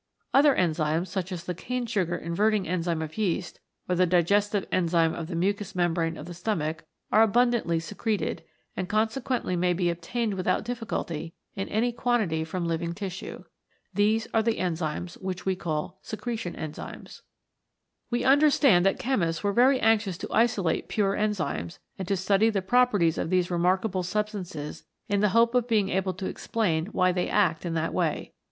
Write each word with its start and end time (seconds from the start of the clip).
Other 0.33 0.55
enzymes, 0.55 1.09
such 1.09 1.31
as 1.31 1.43
the 1.43 1.53
cane 1.53 1.85
sugar 1.85 2.15
inverting 2.15 2.67
enzyme 2.67 3.03
of 3.03 3.19
yeast, 3.19 3.59
or 3.87 3.93
the 3.93 4.07
digestive 4.07 4.65
enzyme 4.71 5.13
of 5.13 5.27
the 5.27 5.35
mucous 5.35 5.75
membrane 5.75 6.17
of 6.17 6.25
the 6.25 6.33
stomach 6.33 6.85
are 7.11 7.21
abundantly 7.21 7.79
secreted 7.79 8.41
and 8.75 8.89
conse 8.89 9.21
quently 9.21 9.55
may 9.55 9.73
be 9.73 9.91
obtained 9.91 10.33
without 10.33 10.63
difficulty 10.63 11.35
in 11.55 11.69
any 11.69 11.91
quantity 11.91 12.43
from 12.43 12.65
living 12.67 12.93
tissue. 12.95 13.43
These 13.93 14.27
are 14.33 14.41
the 14.41 14.57
enzymes 14.57 15.21
which 15.21 15.45
we 15.45 15.55
call 15.55 15.99
Secretion 16.01 16.55
Enzymes. 16.55 17.21
We 18.09 18.23
understand 18.23 18.83
that 18.87 18.97
chemists 18.97 19.43
were 19.43 19.53
very 19.53 19.79
anxious 19.79 20.17
to 20.17 20.33
isolate 20.33 20.87
pure 20.89 21.13
enzymes 21.13 21.77
and 21.99 22.07
to 22.07 22.17
study 22.17 22.49
the 22.49 22.63
pro 22.63 22.87
perties 22.87 23.19
of 23.19 23.29
these 23.29 23.51
most 23.51 23.51
remarkable 23.51 24.01
substances 24.01 24.83
in 25.07 25.19
the 25.19 25.29
hope 25.29 25.53
of 25.53 25.67
being 25.67 25.89
able 25.89 26.15
to 26.15 26.25
explain 26.25 26.87
why 26.87 27.11
they 27.11 27.29
act 27.29 27.67
in 27.67 27.75
that 27.75 27.93
way. 27.93 28.33